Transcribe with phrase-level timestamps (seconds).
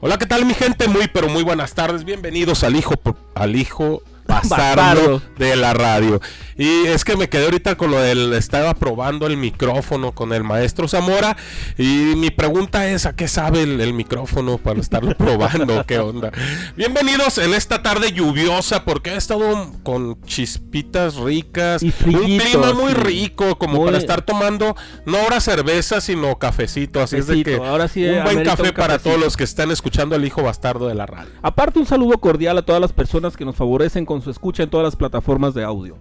[0.00, 0.88] Hola, ¿qué tal mi gente?
[0.88, 2.04] Muy, pero muy buenas tardes.
[2.04, 2.94] Bienvenidos al hijo,
[3.34, 5.22] al hijo bastardo, Bastardo.
[5.38, 6.20] de la radio.
[6.56, 10.42] Y es que me quedé ahorita con lo del, estaba probando el micrófono con el
[10.44, 11.36] maestro Zamora.
[11.78, 15.84] Y mi pregunta es, ¿a qué sabe el, el micrófono para estarlo probando?
[15.86, 16.32] ¿Qué onda?
[16.76, 21.82] Bienvenidos en esta tarde lluviosa porque ha estado con chispitas ricas.
[21.82, 24.76] Y un clima muy rico, como Muy- para estar tomando,
[25.06, 27.00] no ahora cerveza, sino cafecito.
[27.00, 29.70] Así es de que ahora sí, un buen café un para todos los que están
[29.70, 31.30] escuchando al hijo bastardo de la radio.
[31.40, 34.70] Aparte un saludo cordial a todas las personas que nos favorecen con su escucha en
[34.70, 35.96] todas las plataformas de audio.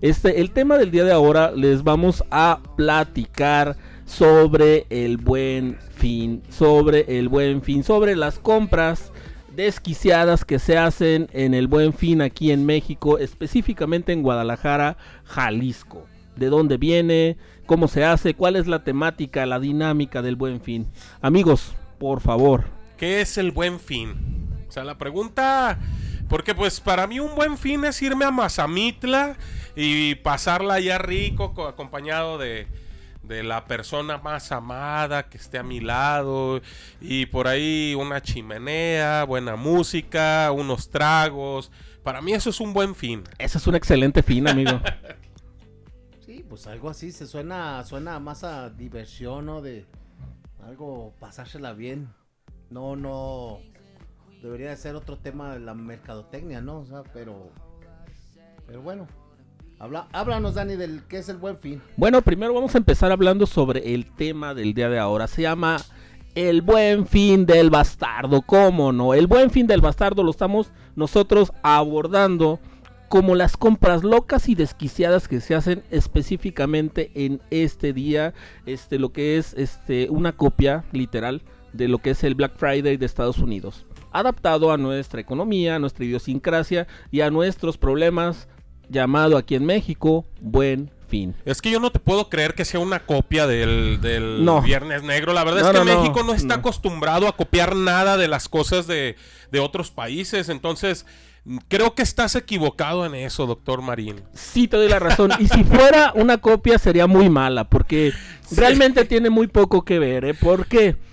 [0.00, 6.42] Este, el tema del día de ahora les vamos a platicar sobre el buen fin,
[6.48, 9.12] sobre el buen fin, sobre las compras
[9.54, 16.06] desquiciadas que se hacen en el buen fin aquí en México, específicamente en Guadalajara, Jalisco.
[16.34, 17.36] ¿De dónde viene?
[17.66, 18.34] ¿Cómo se hace?
[18.34, 20.88] ¿Cuál es la temática, la dinámica del buen fin?
[21.20, 22.64] Amigos, por favor,
[23.02, 24.14] ¿Qué es el buen fin?
[24.68, 25.76] O sea, la pregunta,
[26.32, 29.36] porque pues para mí un buen fin es irme a Mazamitla
[29.76, 32.68] y pasarla allá rico, co- acompañado de,
[33.22, 36.62] de la persona más amada que esté a mi lado
[37.02, 41.70] y por ahí una chimenea, buena música, unos tragos.
[42.02, 43.24] Para mí eso es un buen fin.
[43.36, 44.80] Ese es un excelente fin, amigo.
[46.24, 49.60] Sí, pues algo así, se suena, suena más a diversión, ¿no?
[49.60, 49.84] De
[50.64, 52.08] algo pasársela bien.
[52.70, 53.58] No, no.
[54.42, 56.80] Debería de ser otro tema de la mercadotecnia, ¿no?
[56.80, 57.50] O sea, pero.
[58.66, 59.06] Pero bueno.
[59.78, 61.82] Habla, háblanos, Dani, del qué es el buen fin.
[61.96, 65.26] Bueno, primero vamos a empezar hablando sobre el tema del día de ahora.
[65.26, 65.78] Se llama
[66.36, 68.42] El buen fin del bastardo.
[68.42, 69.14] ¿Cómo no?
[69.14, 72.60] El buen fin del bastardo lo estamos nosotros abordando
[73.12, 78.32] como las compras locas y desquiciadas que se hacen específicamente en este día,
[78.64, 81.42] este lo que es este una copia literal
[81.74, 85.78] de lo que es el Black Friday de Estados Unidos, adaptado a nuestra economía, a
[85.78, 88.48] nuestra idiosincrasia y a nuestros problemas
[88.88, 91.34] llamado aquí en México Buen Fin.
[91.44, 94.62] Es que yo no te puedo creer que sea una copia del, del No.
[94.62, 95.32] Viernes Negro.
[95.34, 98.48] La verdad No, es que no, México no está acostumbrado a copiar nada de las
[98.48, 99.16] cosas de,
[99.50, 100.48] de otros países.
[100.48, 101.04] Entonces,
[101.68, 104.22] creo que estás equivocado en eso, doctor Marín.
[104.32, 105.32] Sí, te doy la razón.
[105.38, 108.12] Y si fuera una copia sería muy mala, porque
[108.48, 108.54] Sí.
[108.56, 110.34] realmente tiene muy poco que ver, ¿eh?
[110.34, 110.96] ¿Por qué?
[110.96, 111.11] Porque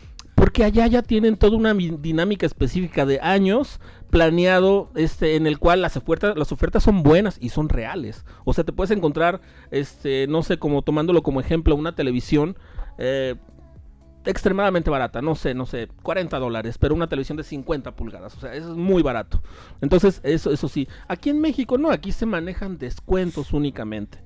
[0.63, 5.81] allá ya tienen toda una mi- dinámica específica de años planeado este en el cual
[5.81, 8.25] las ofertas las ofertas son buenas y son reales.
[8.45, 9.41] O sea, te puedes encontrar
[9.71, 12.57] este no sé, como tomándolo como ejemplo una televisión
[12.97, 13.35] eh,
[14.25, 18.39] extremadamente barata, no sé, no sé, 40 dólares, pero una televisión de 50 pulgadas, o
[18.39, 19.41] sea, eso es muy barato.
[19.81, 24.19] Entonces, eso, eso sí, aquí en México no, aquí se manejan descuentos únicamente,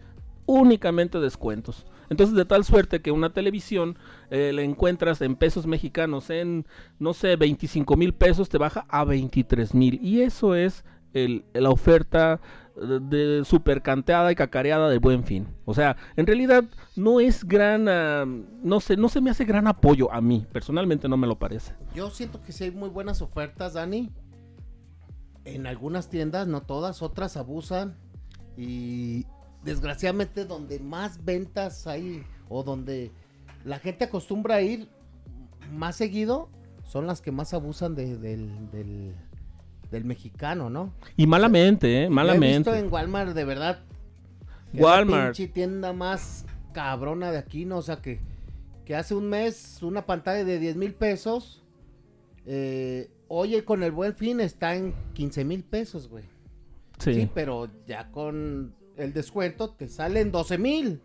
[0.46, 1.86] únicamente descuentos.
[2.10, 3.98] Entonces, de tal suerte que una televisión
[4.30, 6.66] eh, la encuentras en pesos mexicanos en,
[7.00, 10.00] no sé, 25 mil pesos, te baja a 23 mil.
[10.02, 10.84] Y eso es
[11.14, 12.40] el- la oferta
[12.76, 15.48] de super canteada y cacareada de buen fin.
[15.66, 16.64] O sea, en realidad
[16.96, 17.86] no es gran,
[18.64, 21.76] no sé, no se me hace gran apoyo a mí, personalmente no me lo parece.
[21.94, 24.10] Yo siento que sí hay muy buenas ofertas, Dani.
[25.46, 27.96] En algunas tiendas, no todas, otras abusan.
[28.58, 29.26] Y
[29.64, 33.12] desgraciadamente donde más ventas hay o donde
[33.66, 34.88] la gente acostumbra a ir
[35.72, 36.50] más seguido,
[36.84, 39.14] son las que más abusan de- del, del-
[39.90, 40.94] del mexicano, ¿no?
[41.16, 42.78] Y malamente, eh, Yo he visto malamente.
[42.80, 43.80] en Walmart, de verdad.
[44.74, 45.36] la Walmart.
[45.36, 47.78] pinche tienda más cabrona de aquí, ¿no?
[47.78, 48.20] O sea, que,
[48.86, 51.64] que hace un mes una pantalla de 10 mil pesos.
[52.46, 56.26] eh, oye, con el buen fin está en 15 mil pesos, güey.
[57.00, 57.14] Sí.
[57.14, 57.30] Sí.
[57.34, 61.02] pero ya con el descuento te salen 12 mil.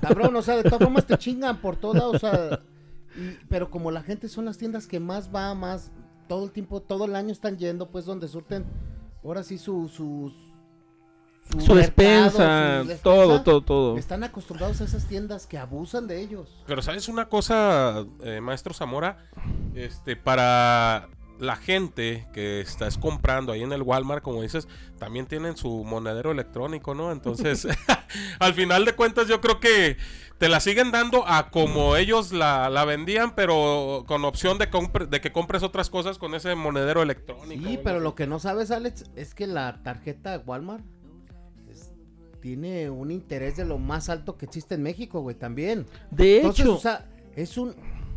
[0.00, 2.60] Cabrón, o sea, de todas formas te chingan por todas, o sea.
[3.16, 5.90] y- pero como la gente son las tiendas que más va, más
[6.28, 8.64] todo el tiempo, todo el año están yendo, pues donde surten
[9.24, 10.32] ahora sí su, sus
[11.52, 13.98] Su su despensa, todo, todo, todo.
[13.98, 16.62] Están acostumbrados a esas tiendas que abusan de ellos.
[16.66, 19.26] Pero sabes una cosa, eh, maestro Zamora,
[19.74, 21.08] este, para
[21.42, 24.68] la gente que estás comprando ahí en el Walmart, como dices,
[24.98, 27.10] también tienen su monedero electrónico, ¿no?
[27.12, 27.66] Entonces,
[28.38, 29.96] al final de cuentas, yo creo que
[30.38, 35.08] te la siguen dando a como ellos la, la vendían, pero con opción de, compre-
[35.08, 37.68] de que compres otras cosas con ese monedero electrónico.
[37.68, 40.84] Sí, pero lo que no sabes, Alex, es que la tarjeta Walmart
[41.70, 41.92] es-
[42.40, 45.86] tiene un interés de lo más alto que existe en México, güey, también.
[46.10, 47.74] De Entonces, hecho, o sea, es un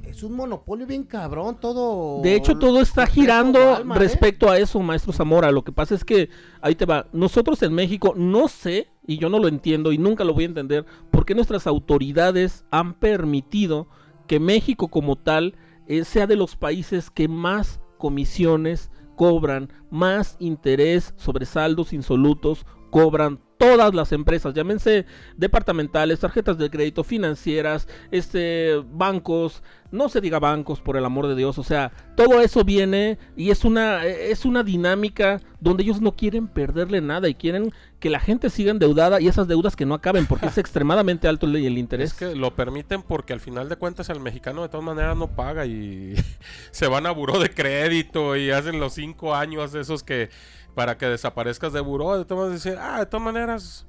[0.07, 2.21] es un monopolio bien cabrón todo.
[2.21, 4.03] De hecho, todo está girando Walmart, ¿eh?
[4.03, 5.51] respecto a eso, maestro Zamora.
[5.51, 6.29] Lo que pasa es que,
[6.61, 10.23] ahí te va, nosotros en México no sé, y yo no lo entiendo y nunca
[10.23, 13.87] lo voy a entender, por qué nuestras autoridades han permitido
[14.27, 15.55] que México como tal
[15.87, 23.39] eh, sea de los países que más comisiones cobran, más interés sobre saldos insolutos cobran
[23.57, 25.05] todas las empresas, llámense
[25.37, 31.35] departamentales, tarjetas de crédito, financieras, este, bancos, no se diga bancos por el amor de
[31.35, 36.15] Dios, o sea, todo eso viene y es una es una dinámica donde ellos no
[36.15, 39.95] quieren perderle nada y quieren que la gente siga endeudada y esas deudas que no
[39.95, 42.11] acaben porque es extremadamente alto el, el interés.
[42.11, 45.27] Es que lo permiten porque al final de cuentas el mexicano de todas maneras no
[45.27, 46.15] paga y
[46.71, 50.29] se van a buró de crédito y hacen los cinco años esos que
[50.75, 53.87] para que desaparezcas de buró, de todas maneras dicen, ah, de todas maneras,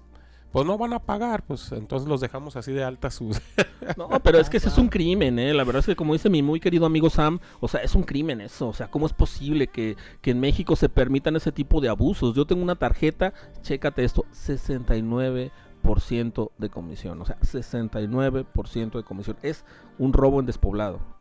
[0.53, 3.43] pues no van a pagar, pues entonces los dejamos así de alta sus...
[3.97, 5.53] No, pero es que ese es un crimen, ¿eh?
[5.53, 8.03] La verdad es que como dice mi muy querido amigo Sam, o sea, es un
[8.03, 8.69] crimen eso.
[8.69, 12.35] O sea, ¿cómo es posible que, que en México se permitan ese tipo de abusos?
[12.35, 17.21] Yo tengo una tarjeta, chécate esto, 69% de comisión.
[17.21, 19.37] O sea, 69% de comisión.
[19.43, 19.65] Es
[19.99, 21.16] un robo en despoblado.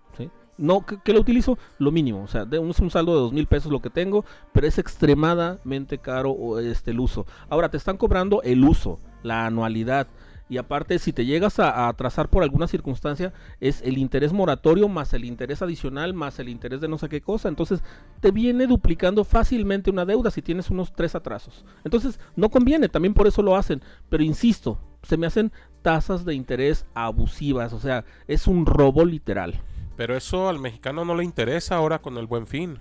[0.57, 3.34] No, que lo utilizo lo mínimo, o sea, de un, es un saldo de dos
[3.34, 4.24] mil pesos lo que tengo,
[4.54, 7.25] pero es extremadamente caro este el uso.
[7.50, 10.07] Ahora te están cobrando el uso, la anualidad,
[10.48, 15.13] y aparte si te llegas a atrasar por alguna circunstancia es el interés moratorio más
[15.13, 17.81] el interés adicional más el interés de no sé qué cosa, entonces
[18.19, 21.66] te viene duplicando fácilmente una deuda si tienes unos tres atrasos.
[21.84, 25.51] Entonces no conviene, también por eso lo hacen, pero insisto, se me hacen
[25.81, 29.62] tasas de interés abusivas, o sea, es un robo literal.
[29.96, 32.80] Pero eso al mexicano no le interesa ahora con el buen fin.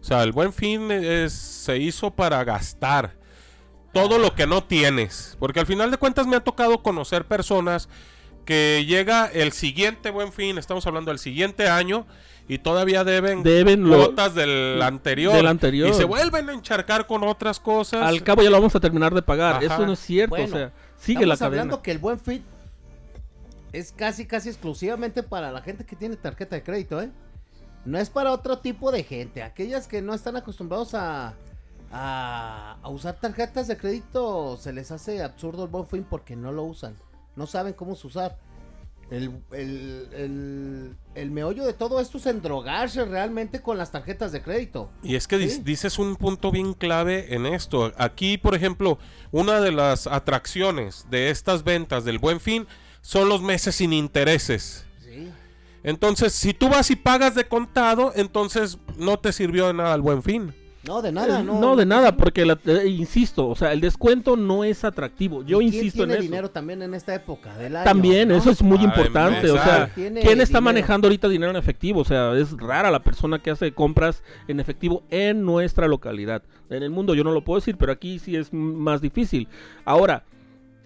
[0.00, 3.14] O sea, el buen fin es, se hizo para gastar
[3.92, 5.36] todo lo que no tienes.
[5.38, 7.88] Porque al final de cuentas me ha tocado conocer personas
[8.44, 12.06] que llega el siguiente buen fin, estamos hablando del siguiente año,
[12.46, 15.32] y todavía deben, Deben lo- cuotas del anterior.
[15.32, 15.88] del anterior.
[15.88, 18.02] Y se vuelven a encharcar con otras cosas.
[18.02, 19.64] Al cabo ya lo vamos a terminar de pagar, Ajá.
[19.76, 21.62] eso no es cierto, Bueno, o sea, sigue la Estamos cadena.
[21.62, 22.42] hablando que el buen fit
[23.78, 27.10] es casi, casi exclusivamente para la gente que tiene tarjeta de crédito, ¿eh?
[27.84, 29.42] No es para otro tipo de gente.
[29.42, 31.34] Aquellas que no están acostumbrados a,
[31.92, 36.50] a, a usar tarjetas de crédito, se les hace absurdo el buen fin porque no
[36.52, 36.96] lo usan.
[37.36, 38.38] No saben cómo se usar.
[39.10, 44.40] El, el, el, el meollo de todo esto es endrogarse realmente con las tarjetas de
[44.40, 44.88] crédito.
[45.02, 45.60] Y es que Sí.
[45.62, 47.92] dices un punto bien clave en esto.
[47.98, 48.98] Aquí, por ejemplo,
[49.30, 52.66] una de las atracciones de estas ventas del Buen Fin
[53.04, 54.86] son los meses sin intereses.
[55.04, 55.28] Sí.
[55.82, 60.00] Entonces, si tú vas y pagas de contado, entonces no te sirvió de nada el
[60.00, 60.54] Buen Fin.
[60.86, 61.60] No, de nada, Eh, no.
[61.60, 65.42] no, de nada, porque la- eh, insisto, o sea, el descuento no es atractivo.
[65.42, 66.22] Yo ¿Y quién insisto en tiene eso.
[66.30, 67.84] dinero también en esta época del año?
[67.84, 68.36] También, ¿no?
[68.36, 69.50] eso es muy importante.
[69.50, 70.60] O sea, ¿quién está dinero.
[70.62, 72.00] manejando ahorita dinero en efectivo?
[72.00, 76.42] O sea, es rara la persona que hace compras en efectivo en nuestra localidad.
[76.68, 79.48] En el mundo yo no lo puedo decir, pero aquí sí es más difícil.
[79.86, 80.24] Ahora,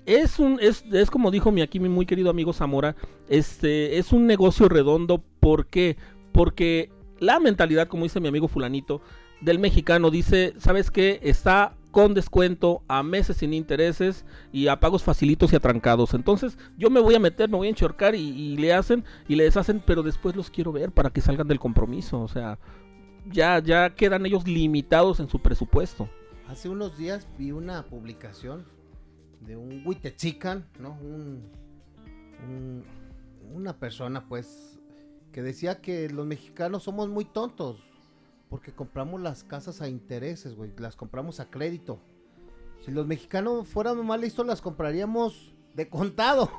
[0.09, 2.97] es un es, es como dijo mi aquí mi muy querido amigo Zamora,
[3.29, 5.99] este es un negocio redondo ¿por qué?
[6.33, 9.03] Porque la mentalidad, como dice mi amigo fulanito,
[9.43, 11.21] del mexicano dice, ¿sabes qué?
[11.23, 16.15] Está con descuento, a meses sin intereses y a pagos facilitos y atrancados.
[16.15, 19.35] Entonces yo me voy a meter, me voy a enchorcar y, y le hacen y
[19.35, 22.21] le deshacen, pero después los quiero ver para que salgan del compromiso.
[22.21, 22.59] O sea,
[23.31, 26.09] ya, ya quedan ellos limitados en su presupuesto.
[26.49, 28.78] Hace unos días vi una publicación
[29.41, 30.93] de un Huitechican, ¿no?
[31.01, 31.43] Un,
[32.47, 32.85] un-
[33.55, 34.79] una persona, pues,
[35.33, 37.85] que decía que los mexicanos somos muy tontos
[38.51, 41.99] porque compramos las casas a intereses, güey, las compramos a crédito.
[42.85, 46.51] Si los mexicanos fuéramos más listos, las compraríamos de contado.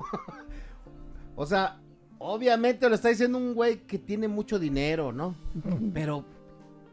[1.36, 1.80] o sea,
[2.20, 5.36] obviamente lo está diciendo un güey que tiene mucho dinero, ¿no?
[5.94, 6.26] Pero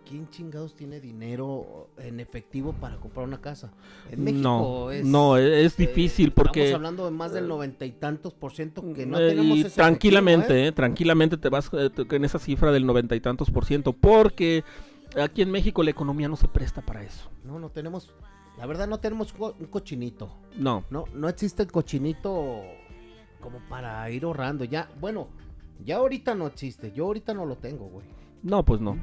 [0.08, 3.72] ¿quién chingados tiene dinero en efectivo para comprar una casa?
[4.10, 6.60] En México no, es, no, es eh, difícil porque...
[6.64, 9.60] Estamos hablando de más del noventa y tantos por ciento que no Eh, tenemos y
[9.62, 10.68] ese tranquilamente, efectivo, ¿eh?
[10.68, 14.64] eh, tranquilamente te vas eh, en esa cifra del noventa y tantos por ciento, porque
[15.20, 17.28] aquí en México la economía no se presta para eso.
[17.44, 18.10] No, no tenemos,
[18.58, 20.30] la verdad no tenemos co- un cochinito.
[20.56, 22.62] No, No, no existe el cochinito
[23.40, 24.64] como para ir ahorrando.
[24.64, 25.28] Ya, bueno,
[25.84, 26.92] ya ahorita no existe.
[26.92, 28.06] Yo ahorita no lo tengo, güey.
[28.42, 28.96] no, pues no.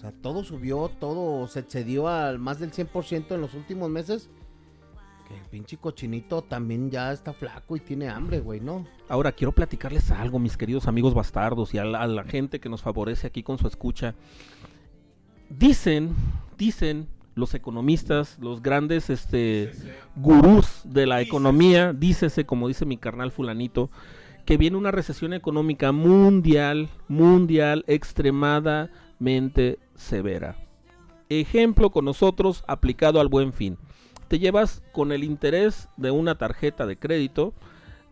[0.00, 4.30] O sea, todo subió, todo se excedió al más del 100% en los últimos meses.
[5.28, 8.86] Que el pinche cochinito también ya está flaco y tiene hambre, güey, ¿no?
[9.10, 12.70] Ahora quiero platicarles algo, mis queridos amigos bastardos y a la, a la gente que
[12.70, 14.14] nos favorece aquí con su escucha.
[15.50, 16.16] Dicen,
[16.56, 19.70] dicen los economistas, los grandes este,
[20.16, 23.90] gurús de la economía, dícese, como dice mi carnal fulanito,
[24.46, 27.84] que viene una recesión económica mundial, mundial,
[29.20, 30.56] extremadamente severa.
[31.28, 33.78] Ejemplo con nosotros aplicado al buen fin.
[34.28, 37.52] Te llevas con el interés de una tarjeta de crédito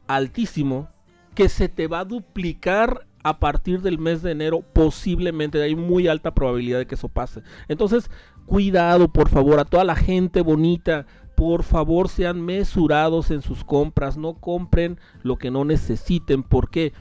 [0.07, 0.89] altísimo
[1.35, 6.09] que se te va a duplicar a partir del mes de enero posiblemente hay muy
[6.09, 8.11] alta probabilidad de que eso pase entonces
[8.47, 11.05] cuidado por favor a toda la gente bonita
[11.37, 16.93] por favor sean mesurados en sus compras no compren lo que no necesiten ¿por qué?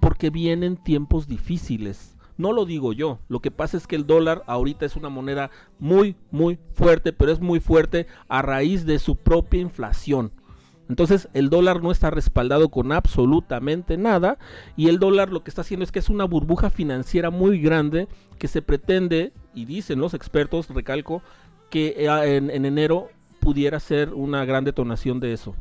[0.00, 4.42] porque vienen tiempos difíciles no lo digo yo, lo que pasa es que el dólar
[4.46, 9.16] ahorita es una moneda muy, muy fuerte, pero es muy fuerte a raíz de su
[9.16, 10.32] propia inflación.
[10.88, 14.36] Entonces el dólar no está respaldado con absolutamente nada
[14.76, 18.06] y el dólar lo que está haciendo es que es una burbuja financiera muy grande
[18.38, 21.22] que se pretende, y dicen los expertos, recalco,
[21.70, 23.08] que eh, en, en enero
[23.40, 25.54] pudiera ser una gran detonación de eso.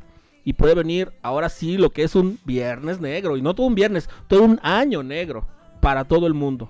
[0.43, 3.75] Y puede venir ahora sí lo que es un viernes negro, y no todo un
[3.75, 5.47] viernes, todo un año negro
[5.83, 6.69] para todo el mundo.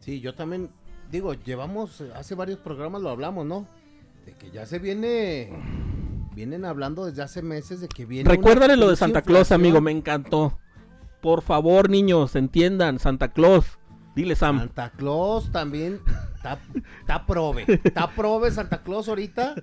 [0.00, 0.70] Sí, yo también,
[1.10, 3.68] digo, llevamos, hace varios programas lo hablamos, ¿no?
[4.26, 5.50] De que ya se viene,
[6.34, 8.28] vienen hablando desde hace meses de que viene...
[8.28, 10.58] Recuérdale lo de Santa Claus, amigo, me encantó.
[11.22, 13.78] Por favor, niños, entiendan, Santa Claus.
[14.16, 14.58] Dile, Sam.
[14.58, 16.00] Santa Claus también
[16.34, 16.58] está,
[17.00, 19.54] está prove, está prove Santa Claus ahorita.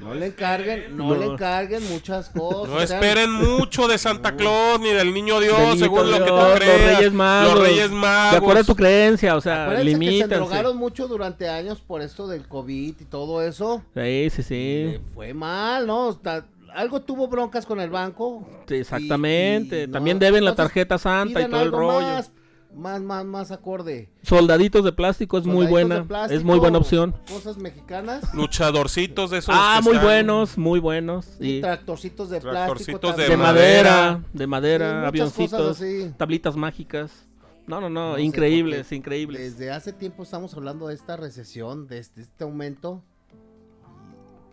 [0.00, 1.14] No le encarguen, no, No.
[1.16, 2.68] le encarguen muchas cosas.
[2.70, 6.18] No o sea, esperen mucho de Santa Claus ni del niño Dios, Del según lo
[6.24, 6.80] que tú creas.
[6.82, 7.54] Los Reyes Magos.
[7.54, 8.36] Los Reyes De Magos.
[8.38, 10.34] acuerdo a tu creencia, o sea, Acuérdense que se limítense.
[10.36, 13.82] drogaron mucho durante años por esto del COVID y todo eso.
[13.94, 15.00] Sí, sí, sí.
[15.14, 16.10] fue mal, ¿no?
[16.10, 18.46] Está- algo tuvo broncas con el banco.
[18.68, 19.84] Sí, Exactamente.
[19.84, 22.00] y También deben la tarjeta santa y todo el rollo.
[22.06, 22.30] Más,
[22.74, 24.10] más, más, más acorde.
[24.22, 26.04] Soldaditos de plástico es muy Soldaditos buena.
[26.04, 27.14] plástico, Es muy buena opción.
[27.28, 28.32] Cosas mexicanas.
[28.34, 29.54] Luchadorcitos de esos.
[29.56, 31.26] Ah, muy están- buenos, muy buenos.
[31.40, 31.60] Y sí.
[31.60, 33.22] tractorcitos de Tractorcitos plástico.
[33.22, 36.12] de De madera, de Sí, madera, muchas avioncitos, cosas así.
[36.16, 37.24] tablitas mágicas.
[37.66, 39.58] No, no, no, increíbles, increíbles.
[39.58, 43.02] Desde hace tiempo estamos hablando de esta recesión, de este, este aumento.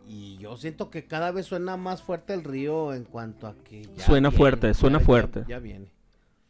[0.08, 3.84] Y yo siento que cada vez suena más fuerte el río en cuanto a que
[3.96, 5.44] ya Suena viene, fuerte, suena ya- fuerte.
[5.48, 5.88] Ya, viene.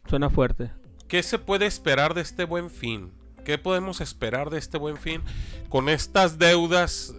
[0.10, 0.72] Suena fuerte.
[1.07, 3.12] ¿Qué se puede esperar de este buen fin?
[3.43, 5.21] ¿Qué podemos esperar de este buen fin
[5.69, 7.13] con estas deudas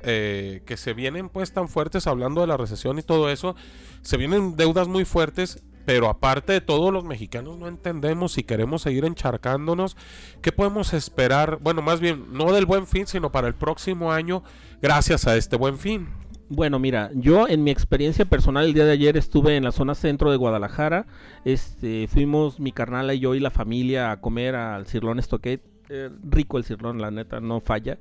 [0.00, 3.54] eh, que se vienen pues tan fuertes hablando de la recesión y todo eso?
[4.02, 8.82] Se vienen deudas muy fuertes, pero aparte de todo los mexicanos no entendemos si queremos
[8.82, 9.96] seguir encharcándonos.
[10.42, 11.58] ¿Qué podemos esperar?
[11.60, 14.42] Bueno, más bien no del buen fin, sino para el próximo año
[14.82, 16.08] gracias a este buen fin.
[16.50, 19.94] Bueno, mira, yo en mi experiencia personal el día de ayer estuve en la zona
[19.94, 21.06] centro de Guadalajara.
[21.44, 25.60] Este, fuimos mi carnala y yo y la familia a comer al Cirlón Stockade.
[25.90, 27.98] Eh, rico el Cirlón, la neta, no falla.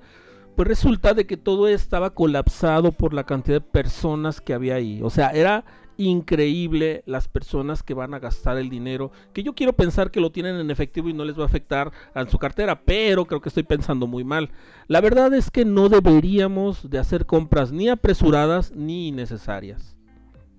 [0.56, 5.01] Pues resulta de que todo estaba colapsado por la cantidad de personas que había ahí.
[5.04, 5.66] O sea, era
[5.98, 10.32] increíble las personas que van a gastar el dinero, que yo quiero pensar que lo
[10.32, 13.50] tienen en efectivo y no les va a afectar a su cartera, pero creo que
[13.50, 14.50] estoy pensando muy mal.
[14.88, 19.98] La verdad es que no deberíamos de hacer compras ni apresuradas ni innecesarias.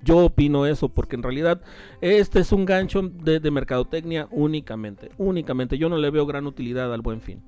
[0.02, 1.60] Yo opino eso porque en realidad
[2.00, 5.76] este es un gancho de, de mercadotecnia únicamente, únicamente.
[5.76, 7.42] Yo no le veo gran utilidad al buen fin.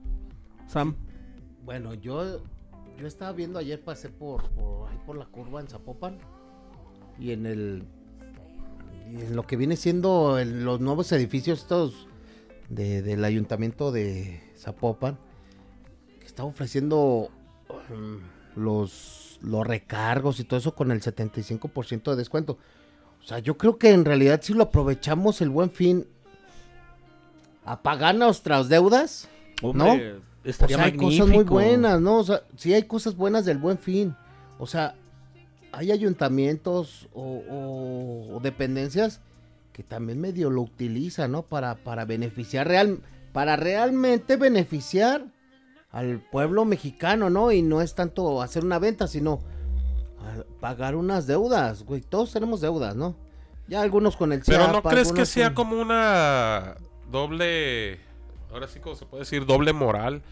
[0.66, 0.96] Sam,
[1.64, 2.42] Bueno, yo,
[2.98, 6.18] yo estaba viendo ayer, pasé por, por ahí por la curva en Zapopan.
[7.20, 7.84] Y en el.
[9.06, 12.06] en lo que viene siendo el- los nuevos edificios estos
[12.68, 15.18] de- del ayuntamiento de Zapopan.
[16.20, 17.28] Que está ofreciendo
[17.90, 18.20] um,
[18.56, 22.58] los, los recargos y todo eso con el 75% de descuento.
[23.20, 26.06] O sea, yo creo que en realidad si lo aprovechamos el buen fin
[27.64, 29.28] a pagar nuestras deudas.
[29.62, 30.14] Hombre,
[30.46, 31.24] O sea, hay magnífico.
[31.24, 32.18] cosas muy buenas, ¿no?
[32.18, 34.14] O sea, sí hay cosas buenas del buen fin.
[34.58, 34.94] O sea,
[35.72, 39.20] hay ayuntamientos o, o- o dependencias
[39.72, 41.42] que también medio lo utilizan, ¿no?
[41.42, 42.98] Para, para beneficiar real,
[43.32, 45.24] para realmente beneficiar
[45.92, 47.52] al pueblo mexicano, ¿no?
[47.52, 49.40] Y no es tanto hacer una venta, sino
[50.60, 52.00] pagar unas deudas, güey.
[52.02, 53.16] Todos tenemos deudas, ¿no?
[53.68, 56.74] Ya algunos con el Pero ¿no crees que sea con- como una
[57.10, 57.98] doble,
[58.52, 60.22] ahora sí como se puede decir, doble moral?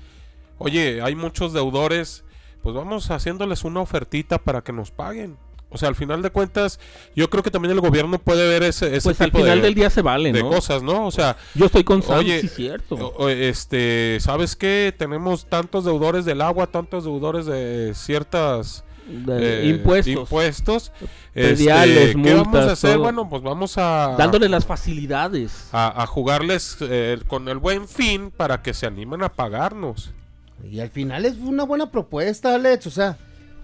[0.58, 2.24] Oye, hay muchos deudores,
[2.62, 5.36] pues vamos haciéndoles una ofertita para que nos paguen.
[5.70, 6.80] O sea, al final de cuentas,
[7.14, 9.64] yo creo que también el gobierno puede ver ese, ese Pues al tipo final de,
[9.64, 10.48] del día se vale, de ¿no?
[10.48, 11.06] cosas, ¿no?
[11.06, 12.94] O sea, Yo estoy con Sam, Oye, sí, cierto.
[12.94, 14.94] o- este, ¿sabes qué?
[14.96, 20.14] Tenemos tantos deudores del agua, tantos deudores de ciertas De eh, impuestos.
[20.14, 20.92] impuestos.
[21.34, 22.92] Prediales, Este, ¿Qué vamos a hacer?
[22.94, 23.02] todo.
[23.02, 25.68] Bueno, pues vamos a Dándole las facilidades.
[25.72, 30.12] a, a jugarles eh, con el buen fin para que se animen a pagarnos.
[30.64, 32.86] Y al final es una buena propuesta, Alex.
[32.86, 33.16] O sea,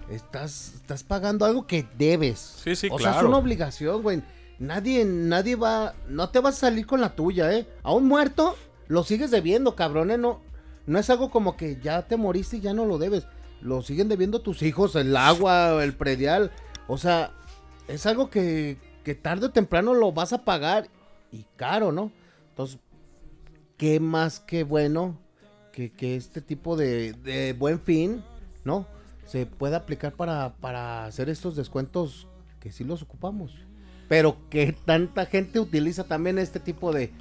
[0.09, 2.39] estás, estás pagando algo que debes.
[2.63, 3.29] Sí, sí, o sea, es claro.
[3.29, 4.23] una obligación, güey.
[4.59, 7.67] Nadie, nadie va, no te vas a salir con la tuya, ¿eh?
[7.83, 8.55] A un muerto
[8.87, 10.17] lo sigues debiendo, cabrón, ¿eh?
[10.17, 10.41] No,
[10.85, 13.27] no es algo como que ya te moriste y ya no lo debes.
[13.61, 16.51] Lo siguen debiendo tus hijos, el agua, el predial.
[16.87, 17.31] O sea,
[17.87, 20.87] es algo que, que tarde o temprano lo vas a pagar
[21.31, 22.11] y caro, ¿no?
[22.49, 22.79] Entonces,
[23.77, 25.17] qué más que bueno
[25.75, 28.23] que, que este tipo de, de buen fin,
[28.63, 28.87] ¿no?
[29.27, 32.27] Se pueda aplicar para, para hacer estos descuentos
[32.61, 33.51] que sí los ocupamos.
[34.07, 37.11] Pero que tanta gente utiliza también este tipo de,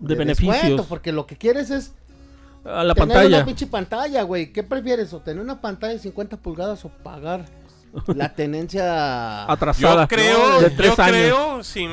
[0.00, 0.86] De descuento, beneficios.
[0.86, 1.92] porque lo que quieres es
[2.64, 3.36] A la tener pantalla.
[3.36, 4.52] una pinche pantalla, güey.
[4.52, 5.12] ¿Qué prefieres?
[5.12, 7.44] ¿O tener una pantalla de 50 pulgadas o pagar
[8.14, 9.44] la tenencia?
[9.50, 10.02] Atrasada.
[10.04, 11.08] Yo creo, de yo años.
[11.08, 11.90] creo sin,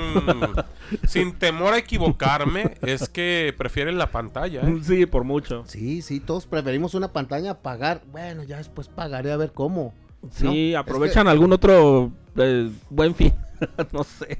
[1.07, 4.61] sin temor a equivocarme, es que prefieren la pantalla.
[4.61, 4.79] ¿eh?
[4.83, 5.63] Sí, por mucho.
[5.67, 8.01] Sí, sí, todos preferimos una pantalla a pagar.
[8.11, 9.93] Bueno, ya después pagaré a ver cómo.
[10.31, 10.51] Sí, ¿no?
[10.51, 13.33] Es aprovechan algún otro eh, buen fin.
[13.91, 14.39] no sé.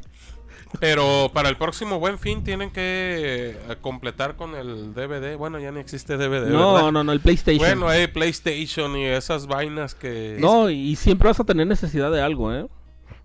[0.80, 5.36] Pero para el próximo buen fin tienen que eh, completar con el DVD.
[5.36, 6.50] Bueno, ya no existe DVD.
[6.50, 6.92] No, ¿verdad?
[6.92, 7.60] no, no, el PlayStation.
[7.60, 10.38] Bueno, hay PlayStation y esas vainas que...
[10.40, 12.68] no, y siempre vas a tener necesidad de algo, ¿eh?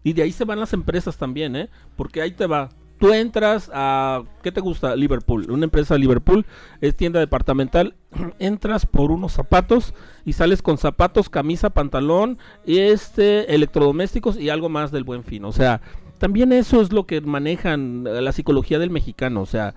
[0.02, 1.68] Y de ahí se van las empresas también, ¿eh?
[1.96, 2.70] Porque ahí te va.
[2.98, 4.94] Tú entras a, ¿qué te gusta?
[4.94, 6.46] Liverpool, una empresa de Liverpool,
[6.80, 7.96] es tienda departamental,
[8.38, 14.92] entras por unos zapatos y sales con zapatos, camisa, pantalón, este, electrodomésticos y algo más
[14.92, 15.44] del buen fin.
[15.44, 15.80] O sea,
[16.24, 19.74] también eso es lo que manejan eh, la psicología del mexicano, o sea,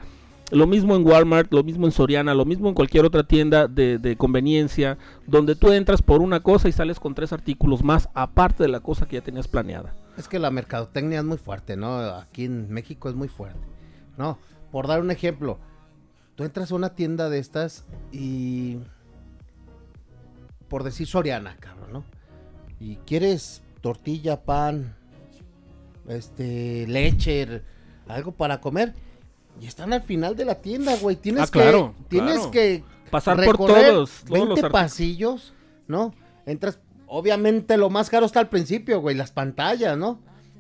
[0.49, 4.15] lo mismo en Walmart, lo mismo en Soriana, lo mismo en cualquier otra tienda de,
[4.17, 8.69] conveniencia, donde tú entras por una cosa y sales con tres artículos más, aparte de
[8.69, 9.93] la cosa que ya tenías planeada.
[10.15, 11.99] Es que la mercadotecnia es muy fuerte, ¿no?
[11.99, 13.60] Aquí en México es muy fuerte.
[14.17, 14.39] No,
[14.71, 15.60] por dar un ejemplo,
[16.36, 17.83] tú entras a una tienda de estas
[18.13, 18.77] y
[20.69, 22.03] por decir Soriana, cabrón, ¿no?
[22.79, 24.95] Y quieres tortilla, pan,
[26.07, 27.61] este, leche,
[28.07, 28.93] algo para comer
[29.59, 31.15] y están al final de la tienda, güey.
[31.15, 32.51] Tienes Ah, claro, que tienes claro.
[32.51, 34.71] que Pasar por todos, todos 20 los artículos.
[34.71, 35.53] pasillos,
[35.87, 36.13] ¿no?
[36.45, 40.19] Entras, obviamente lo más caro está al principio, güey, las pantallas, ¿no?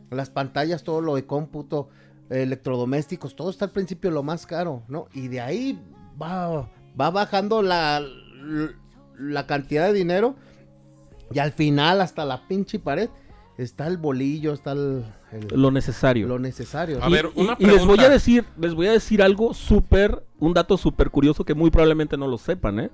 [0.09, 1.89] Las pantallas, todo lo de cómputo,
[2.29, 5.07] electrodomésticos, todo está al principio lo más caro, ¿no?
[5.13, 5.79] Y de ahí
[6.21, 8.01] va, va bajando la,
[9.19, 10.35] la cantidad de dinero
[11.33, 13.09] y al final hasta la pinche pared
[13.57, 16.27] está el bolillo, está el, el- Lo necesario.
[16.27, 17.03] lo necesario.
[17.03, 18.09] A Y- ver, y- una y, les voy a pregunta.
[18.09, 22.27] decir, les voy a decir algo súper, un dato súper curioso que muy probablemente no
[22.27, 22.89] lo sepan, ¿eh?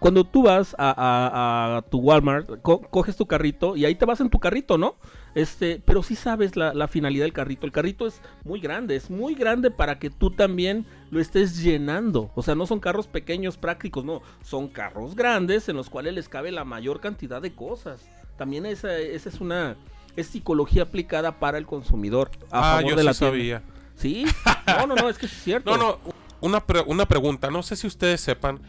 [0.00, 4.04] Cuando tú vas a, a- a tu Walmart, co- coges tu carrito y ahí te
[4.04, 4.96] vas en tu carrito, ¿no?
[5.34, 7.64] Este, pero sí sabes la, la finalidad del carrito.
[7.64, 12.30] El carrito es muy grande, es muy grande para que tú también lo estés llenando.
[12.34, 16.28] O sea, no son carros pequeños prácticos, no, son carros grandes en los cuales les
[16.28, 18.06] cabe la mayor cantidad de cosas.
[18.36, 19.76] También esa, esa es una
[20.16, 23.30] es psicología aplicada para el consumidor a ah, favor yo de sí la tienda.
[23.30, 23.62] sabía.
[23.96, 24.24] Sí,
[24.66, 25.76] no, no, no, es que es cierto.
[25.76, 25.98] No, no,
[26.40, 27.50] una, pre- una pregunta.
[27.50, 28.60] No sé si ustedes sepan,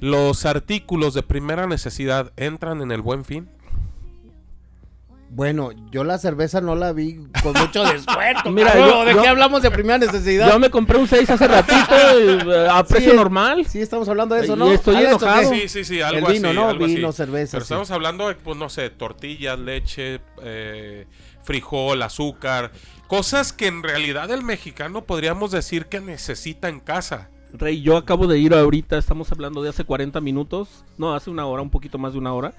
[0.00, 3.48] ¿los artículos de primera necesidad entran en el buen fin?
[5.34, 8.50] Bueno, yo la cerveza no la vi con mucho descuento.
[8.50, 10.50] Mira, yo- ¿de yo- qué hablamos de primera necesidad?
[10.52, 11.94] Yo me compré un 6 hace ratito
[12.54, 13.64] eh, a precio Sí, normal.
[13.66, 14.70] Sí, estamos hablando de eso, Y ¿no?
[14.70, 15.50] estoy ¿Habla de eso enojado.
[15.54, 16.56] Sí, sí, sí, algo El vino, así.
[16.56, 16.68] ¿no?
[16.68, 16.96] algo así.
[16.96, 17.72] Vino, cerveza, Pero sí.
[17.72, 21.06] estamos hablando de, pues, no sé, tortillas, leche, eh,
[21.42, 22.70] frijol, azúcar.
[23.06, 27.30] Cosas que en realidad el mexicano podríamos decir que necesita en casa.
[27.54, 31.46] Rey, yo acabo de ir ahorita, estamos hablando de hace 40 minutos, no, hace una
[31.46, 32.52] hora, un poquito más de una hora.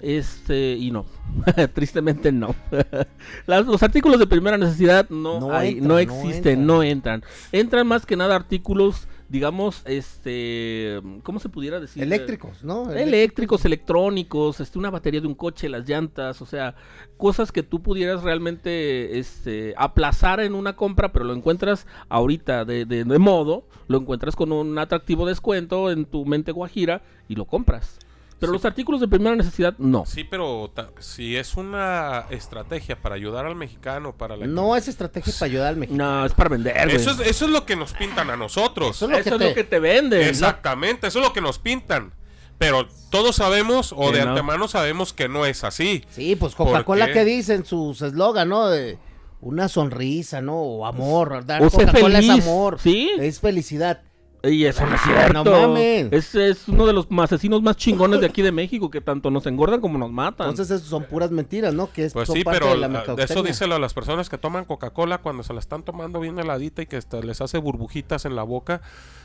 [0.00, 1.06] Este, y no,
[1.74, 2.54] tristemente no.
[3.46, 6.66] Las- los artículos de primera necesidad no, No hay, no no existen, entran.
[6.66, 7.22] no entran.
[7.52, 12.02] Entran más que nada artículos, digamos, este, ¿cómo se pudiera decir?
[12.02, 12.92] Eléctricos, ¿no?
[12.92, 16.74] Eléctricos, electrónicos, este, una batería de un coche, las llantas, o sea,
[17.16, 22.84] cosas que tú pudieras realmente este, aplazar en una compra, pero lo encuentras ahorita de,
[22.84, 27.44] de- de modo, lo encuentras con un atractivo descuento en tu mente guajira y lo
[27.46, 27.98] compras.
[28.40, 28.56] Pero Sí.
[28.58, 30.04] los artículos de primera necesidad, no.
[30.06, 35.32] Sí, pero si es una estrategia para ayudar al mexicano, para la No es estrategia
[35.38, 36.20] para ayudar al mexicano.
[36.20, 36.96] No, es para vender, güey.
[36.96, 38.96] Eso es, eso es lo que nos pintan a nosotros.
[38.96, 40.20] Eso es lo Eso que es te- lo que te venden.
[40.20, 40.26] ¿no?
[40.26, 42.12] Exactamente, eso es lo que nos pintan.
[42.58, 44.30] Pero todos sabemos, o Que de no.
[44.30, 46.04] antemano sabemos que no es así.
[46.10, 47.12] Sí, pues Coca-Cola qué?
[47.12, 48.68] que dice en sus eslogan, ¿no?
[48.68, 48.98] De
[49.40, 50.56] una sonrisa, ¿no?
[50.60, 51.44] O amor.
[51.46, 52.78] Sé Coca-Cola es amor.
[52.80, 53.10] ¿sí?
[53.18, 54.02] Es felicidad.
[54.42, 55.44] Y eso no es cierto.
[55.44, 56.12] no mames.
[56.12, 59.44] Es, es uno de los asesinos más chingones de aquí de México que tanto nos
[59.46, 60.50] engordan como nos matan.
[60.50, 61.92] Entonces eso son puras mentiras, ¿no?
[61.92, 64.28] Que es, Pues son sí, parte pero de la de eso díselo a las personas
[64.28, 67.58] que toman Coca-Cola cuando se la están tomando bien heladita y que hasta les hace
[67.58, 68.80] burbujitas en la boca.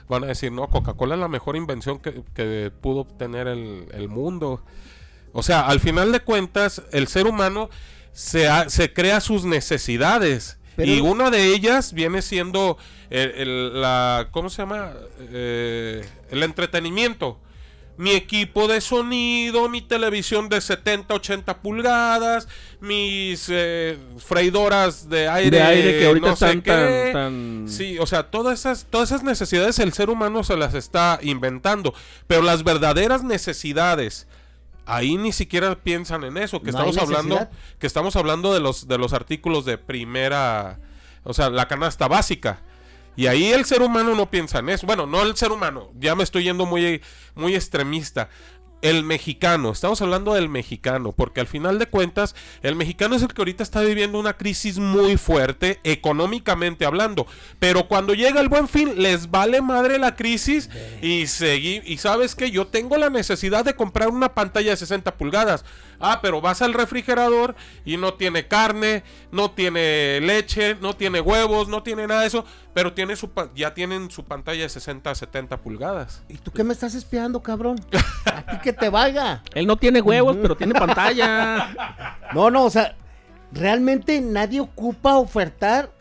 [0.10, 4.10] Van a decir, no, Coca-Cola es la mejor invención que, que pudo tener el, el
[4.10, 4.64] mundo.
[5.32, 7.70] O sea, al final de cuentas, el ser humano
[8.14, 10.58] se, ha- se crea sus necesidades.
[10.76, 12.78] Pero- y una de ellas viene siendo
[13.10, 14.92] el, el- la, ¿cómo se llama?
[15.32, 17.40] Eh, el entretenimiento.
[17.96, 22.48] Mi equipo de sonido, mi televisión de 70, 80 pulgadas,
[22.82, 26.72] mis eh, freidoras de aire, de aire que ahorita no sé están qué.
[26.72, 30.74] tan, tan- Sí, o sea, todas esas, todas esas necesidades el ser humano se las
[30.74, 31.94] está inventando.
[32.26, 34.26] Pero las verdaderas necesidades,
[34.86, 36.62] ahí ni siquiera piensan en eso.
[36.62, 37.48] Que No estamos hablando,
[37.80, 40.80] que estamos hablando de los, de los artículos de primera,
[41.24, 42.62] o sea, la canasta básica.
[43.16, 44.88] Y ahí el ser humano no piensa en eso.
[44.88, 47.02] Bueno, no el ser humano, ya me estoy yendo muy,
[47.36, 48.30] muy extremista.
[48.84, 53.30] El mexicano, estamos hablando del mexicano, porque al final de cuentas, el mexicano es el
[53.30, 57.26] que ahorita está viviendo una crisis muy fuerte, económicamente hablando.
[57.60, 60.70] Pero cuando llega el buen fin, les vale madre la crisis
[61.02, 61.82] y seguí.
[61.86, 65.64] Y sabes que yo tengo la necesidad de comprar una pantalla de 60 pulgadas.
[66.02, 71.70] Ah, pero vas al refrigerador y no tiene carne, no tiene leche, no tiene huevos,
[71.70, 72.44] no tiene nada de eso,
[72.74, 76.22] pero tiene su ya tienen su pantalla de 60, 70 pulgadas.
[76.28, 77.78] ¿Y tú qué me estás espiando, cabrón?
[78.26, 79.44] A ti que te valga.
[79.54, 81.70] Él no tiene huevos, pero tiene pantalla.
[82.34, 82.96] No, no, o sea,
[83.52, 85.92] realmente nadie ocupa ofertar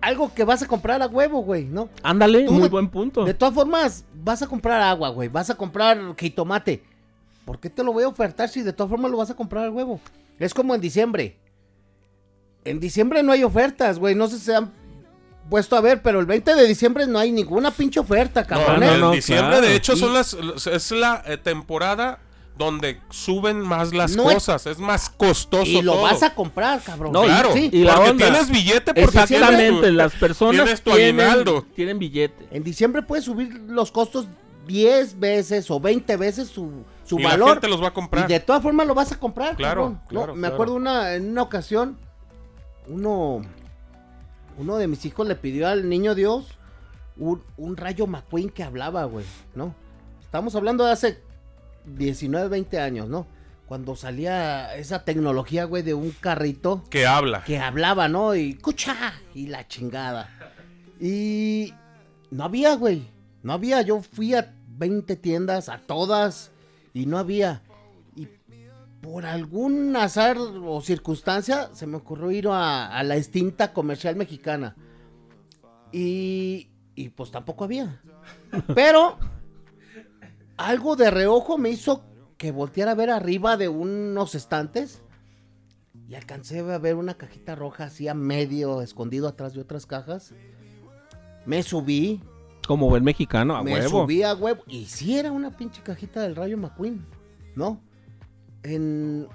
[0.00, 1.88] algo que vas a comprar a huevo, güey, ¿no?
[2.02, 3.24] Ándale, muy buen punto.
[3.24, 6.82] De todas formas, vas a comprar agua, güey, vas a comprar jitomate.
[7.44, 9.64] ¿Por qué te lo voy a ofertar si de todas formas lo vas a comprar
[9.64, 10.00] al huevo?
[10.40, 11.36] Es como en diciembre.
[12.64, 14.72] En diciembre no hay ofertas, güey, no sé si se han
[15.50, 18.80] puesto a ver, pero el 20 de diciembre no hay ninguna pinche oferta, cabrón.
[18.80, 18.94] no, ¿eh?
[18.94, 19.66] en no, diciembre, claro.
[19.66, 20.34] de hecho, son las,
[20.66, 22.18] es la eh, temporada
[22.56, 26.02] donde suben más las No cosas, es más costoso Y lo todo.
[26.02, 27.12] vas a comprar, cabrón.
[27.12, 27.68] No, y- Claro, Sí.
[27.72, 31.20] y la porque onda- tienes billete porque Exactamente, tienes tu- las personas tienes tu tienen,
[31.20, 31.66] aguinaldo.
[31.74, 32.46] tienen billete.
[32.52, 34.26] En diciembre puedes subir los costos
[34.68, 37.50] 10 veces o 20 veces su, su y la valor.
[37.54, 38.30] gente los va a comprar.
[38.30, 39.56] Y de todas formas lo vas a comprar.
[39.56, 40.00] Claro, cabrón.
[40.04, 40.54] No, claro, me claro.
[40.54, 41.98] acuerdo una, en una ocasión,
[42.86, 43.42] uno,
[44.58, 46.46] uno de mis hijos le pidió al niño Dios
[47.16, 49.74] un, un rayo McQueen que hablaba, güey, ¿no?
[50.20, 51.22] Estamos hablando de hace
[51.86, 53.26] 19, 20 años, ¿no?
[53.66, 57.44] Cuando salía esa tecnología, güey, de un carrito Que habla.
[57.44, 58.34] que hablaba, ¿no?
[58.34, 60.28] Y escucha y la chingada.
[61.00, 61.72] Y
[62.30, 63.06] no había, güey.
[63.42, 63.80] No había.
[63.82, 66.50] Yo fui a 20 tiendas, a todas,
[66.92, 67.62] y no había.
[69.04, 74.76] Por algún azar o circunstancia se me ocurrió ir a, a la extinta comercial mexicana.
[75.92, 78.00] Y, y pues tampoco había.
[78.74, 79.18] Pero
[80.56, 82.02] algo de reojo me hizo
[82.38, 85.02] que volteara a ver arriba de unos estantes
[86.08, 90.32] y alcancé a ver una cajita roja así a medio escondido atrás de otras cajas.
[91.44, 92.22] Me subí,
[92.66, 94.02] Como buen mexicano, a me huevo.
[94.04, 94.62] subí a huevo.
[94.66, 97.04] Y sí era una pinche cajita del Rayo McQueen,
[97.54, 97.82] ¿no?
[98.64, 99.28] En,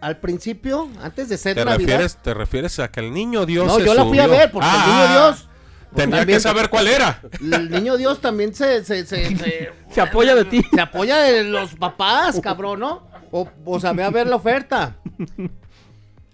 [0.00, 1.78] al principio, antes de ser ¿Te Navidad.
[1.80, 4.50] refieres, ¿Te refieres a que el niño Dios no, se yo la fui a ver
[4.52, 5.48] porque Ah, el niño Dios.
[5.90, 7.20] pues, Tenía también- que saber cuál era.
[7.40, 10.62] El niño Dios también se, se, se, se, Se apoya de ti.
[10.72, 13.08] se apoya de los papás, cabrón, ¿no?
[13.32, 14.96] O, o sea, ve a ver la oferta.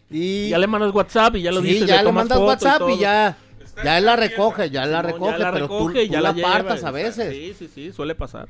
[0.09, 1.89] Y Ya le mandas WhatsApp y ya lo sí, dices.
[1.89, 2.97] ya le tomas mandas foto WhatsApp y, todo.
[3.01, 3.37] ya,
[3.85, 6.33] ya en la recoge, ya la Simón, recoge, pero tú, recoge y tú ya la,
[6.33, 7.35] lleva, apartas a veces.
[7.35, 8.49] Sí, sí, sí, suele pasar.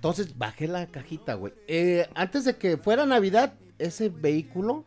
[0.00, 1.52] Entonces bajé la cajita, güey.
[1.68, 4.86] Eh, antes de que fuera Navidad, ese vehículo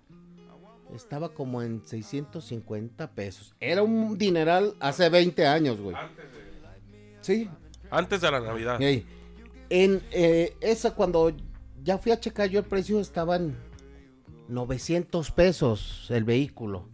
[0.96, 3.54] estaba como en 650 pesos.
[3.60, 5.96] Era un dineral hace 20 años, güey.
[7.22, 7.48] Sí.
[7.92, 8.82] Antes de la Navidad.
[8.82, 9.06] Ey.
[9.70, 11.32] En eh, esa, cuando
[11.84, 13.56] ya fui a checar yo el precio, estaban
[14.48, 16.90] 900 pesos el vehículo.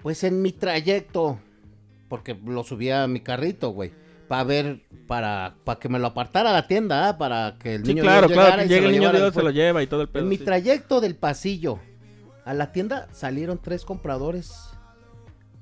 [0.00, 1.38] Pues en mi trayecto,
[2.08, 3.92] porque lo subía a mi carrito, güey.
[4.28, 7.18] Para ver, para, para que me lo apartara la tienda, ¿ah?
[7.18, 8.62] para que el Sí, niño claro, Dios claro.
[8.62, 10.22] Que llegue el niño se lo lleva y todo el pedo.
[10.22, 10.44] En mi sí.
[10.44, 11.78] trayecto del pasillo
[12.44, 14.52] a la tienda salieron tres compradores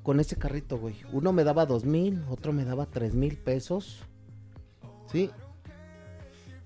[0.03, 0.97] con ese carrito, güey.
[1.13, 4.01] Uno me daba dos mil, otro me daba tres mil pesos.
[5.11, 5.31] Sí.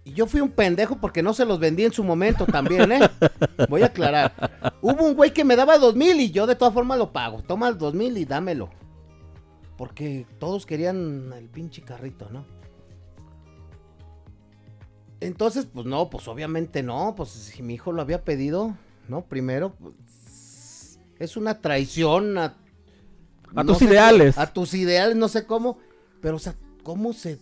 [0.05, 3.01] Y yo fui un pendejo porque no se los vendí en su momento también, ¿eh?
[3.69, 4.33] Voy a aclarar.
[4.81, 7.43] Hubo un güey que me daba dos mil y yo de todas formas lo pago.
[7.43, 8.71] Toma el dos mil y dámelo.
[9.77, 12.45] Porque todos querían el pinche carrito, ¿no?
[15.21, 18.77] Entonces, pues no, pues obviamente no, pues si mi hijo lo había pedido,
[19.09, 19.23] ¿no?
[19.25, 22.57] Primero, pues, es una traición a,
[23.55, 24.35] A no tus ideales.
[24.35, 25.79] cómo- a tus ideales, no sé cómo,
[26.21, 27.39] pero o sea, cómo se,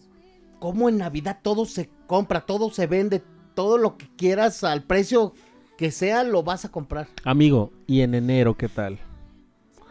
[0.61, 3.23] cómo en Navidad todo se compra, todo se vende,
[3.55, 5.35] todo lo que quieras al precio
[5.77, 7.09] que sea lo vas a comprar.
[7.25, 9.01] Amigo, ¿y en enero qué tal?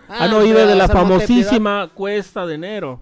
[0.10, 3.00] Ah, Han oído de la famosísima cuesta de enero.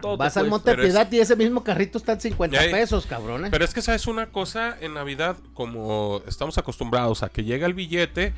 [0.00, 0.48] Todo Piedad, Vas al.
[0.48, 3.46] Monte Pero es- Piedad y ese mismo carrito está en 50 Ya hay- pesos, cabrón.
[3.46, 3.48] ¿eh?
[3.50, 7.74] Pero es que sabes una cosa, en Navidad, como estamos acostumbrados a que llega el
[7.74, 8.32] billete,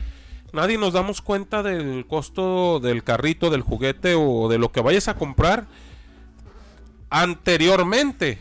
[0.52, 5.06] nadie nos damos cuenta del costo del carrito, del juguete o de lo que vayas
[5.08, 5.66] a comprar
[7.10, 8.38] anteriormente.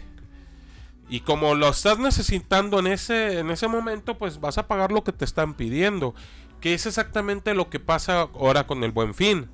[1.09, 5.03] Y como lo estás necesitando en ese, en ese momento, pues vas a pagar lo
[5.03, 6.15] que te están pidiendo.
[6.61, 9.49] Que es exactamente lo que pasa ahora con el buen fin.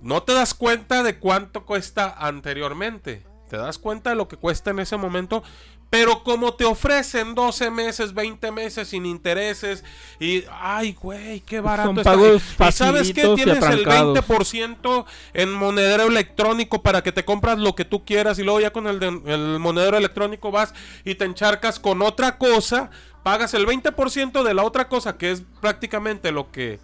[0.00, 3.24] No te das cuenta de cuánto cuesta anteriormente.
[3.50, 5.42] Te das cuenta de lo que cuesta en ese momento.
[5.90, 9.84] Pero como te ofrecen 12 meses, 20 meses sin intereses.
[10.18, 12.14] Y, ay, güey, qué barato está.
[12.36, 14.18] Y- y sabes y tienes el atrancados.
[14.26, 15.04] 20%
[15.34, 18.38] en monedero electrónico para que te compras lo que tú quieras.
[18.38, 20.72] Y luego ya con el, de- el monedero electrónico vas
[21.04, 22.90] y te encharcas con otra cosa.
[23.22, 26.80] Pagas el 20% de la otra cosa, que es prácticamente lo que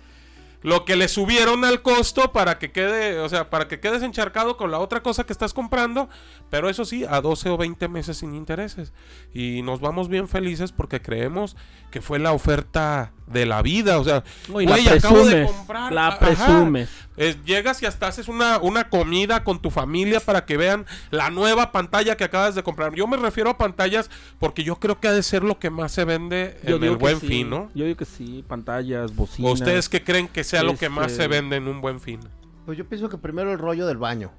[0.62, 4.56] lo que le subieron al costo para que quede, o sea, para que quedes encharcado
[4.56, 6.08] con la otra cosa que estás comprando,
[6.50, 8.92] pero eso sí, a 12 o 20 meses sin intereses.
[9.32, 11.56] Y nos vamos bien felices porque creemos
[11.90, 15.44] que fue la oferta de la vida, o sea, No, y la güey, acabo de
[15.46, 16.88] comprar, la presumes.
[17.16, 21.30] Eh, llegas y hasta haces una, una comida con tu familia para que vean la
[21.30, 22.94] nueva pantalla que acabas de comprar.
[22.94, 25.90] Yo me refiero a pantallas porque yo creo que ha de ser lo que más
[25.92, 27.70] se vende Yo en el buen sí, fin, ¿no?
[27.74, 29.52] Yo digo que sí, pantallas, ¿O bocinas.
[29.52, 32.20] ustedes qué creen que sea lo que más Este- se vende en un buen fin?
[32.66, 34.30] Pues yo pienso que primero el rollo del baño.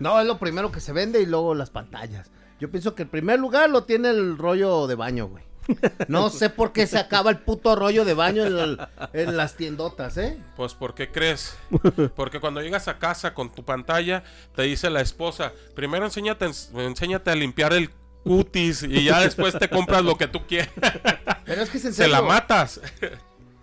[0.00, 2.30] No, es lo primero que se vende y luego las pantallas.
[2.58, 5.44] Yo pienso que el primer lugar lo tiene el rollo de baño, güey.
[6.08, 8.80] No sé por qué se acaba el puto rollo de baño en, el-
[9.12, 10.38] en las tiendotas, ¿eh?
[10.56, 11.56] Pues ¿por qué crees?
[12.16, 14.22] Porque cuando llegas a casa con tu pantalla,
[14.54, 17.90] te dice la esposa, primero enséñate, enséñate a limpiar el
[18.24, 20.70] cutis y ya después te compras lo que tú quieras.
[21.44, 22.80] Pero es que Se la matas.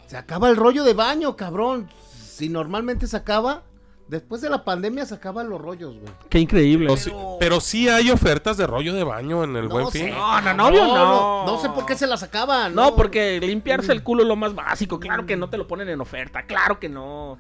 [0.08, 1.90] Se acaba el rollo de baño, cabrón.
[2.28, 3.64] Si normalmente se acaba,
[4.08, 6.12] después de la pandemia se acaban los rollos, güey.
[6.30, 6.94] Qué increíble.
[7.40, 10.10] Pero sí hay ofertas de rollo de baño en el buen sé, fin.
[10.12, 11.46] No, no, cabrón, novio, no.
[11.46, 12.74] No sé por qué se las acaban.
[12.76, 15.00] No, porque limpiarse el culo es lo más básico.
[15.00, 16.44] Claro que no te lo ponen en oferta.
[16.44, 17.38] Claro que no.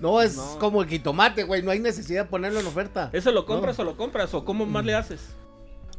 [0.00, 0.58] No, es No.
[0.58, 1.62] como el jitomate, güey.
[1.62, 3.08] No hay necesidad de ponerlo en oferta.
[3.12, 4.32] ¿Eso lo compras o lo compras?
[4.34, 5.34] ¿O cómo más le haces?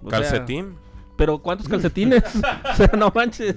[0.03, 0.77] O sea, Calcetín.
[1.17, 2.23] pero ¿cuántos calcetines?
[2.73, 3.55] o sea, no manches.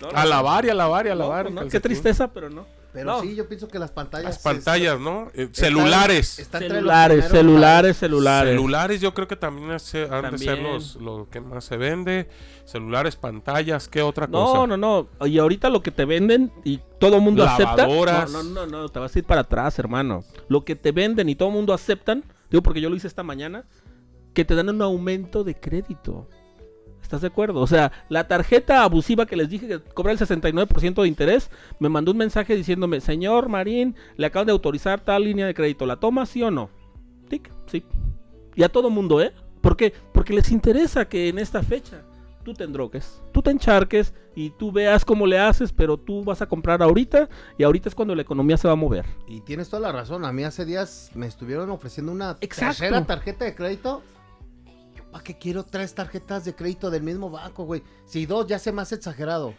[0.00, 1.44] No, no, A lavar y a lavar y a no, lavar.
[1.44, 2.66] pues no, Qué tristeza, pero no.
[2.92, 3.20] Pero No.
[3.22, 4.24] sí, yo pienso que las pantallas.
[4.26, 5.30] Las es- pantallas, ¿no?
[5.34, 6.38] Eh, celulares.
[6.38, 8.50] está Celulares, celulares, celulares.
[8.50, 10.62] Celulares yo creo que también es- han de ser También.
[10.74, 12.28] los, lo que más se vende.
[12.66, 14.66] Celulares, pantallas, ¿qué otra cosa?
[14.66, 15.26] No, no, no.
[15.26, 18.14] Y ahorita lo que te venden y todo el mundo Lavadoras.
[18.24, 18.32] acepta.
[18.32, 20.22] No, no, no, no, te vas a ir para atrás, hermano.
[20.48, 23.22] Lo que te venden y todo el mundo aceptan, digo porque yo lo hice esta
[23.22, 23.64] mañana,
[24.34, 26.28] que te dan un aumento de crédito.
[27.12, 27.60] ¿Estás de acuerdo?
[27.60, 31.90] O sea, la tarjeta abusiva que les dije que cobra el 69% de interés, me
[31.90, 35.96] mandó un mensaje diciéndome, señor Marín, le acaban de autorizar tal línea de crédito, ¿la
[35.96, 36.70] toma sí o no?
[37.28, 37.84] Tic, sí.
[38.54, 39.34] Y a todo mundo, ¿eh?
[39.60, 39.92] ¿Por qué?
[40.14, 42.02] Porque les interesa que en esta fecha
[42.44, 46.40] tú te endroques, tú te encharques y tú veas cómo le haces, pero tú vas
[46.40, 49.04] a comprar ahorita y ahorita es cuando la economía se va a mover.
[49.28, 50.24] Y tienes toda la razón.
[50.24, 52.78] A mí hace días me estuvieron ofreciendo una Exacto.
[52.78, 54.02] tercera tarjeta de crédito.
[55.12, 57.82] ¿Para qué quiero tres tarjetas de crédito del mismo banco, güey?
[58.06, 59.54] Si dos ya se me hace exagerado.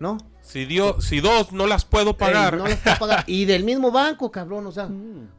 [0.00, 0.18] ¿no?
[0.42, 2.54] Si, dio, si dos no las puedo pagar.
[2.54, 3.24] Ey, no las puedo pagar.
[3.28, 4.88] Y del mismo banco, cabrón, o sea,